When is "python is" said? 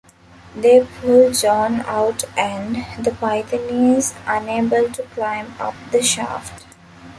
3.11-4.15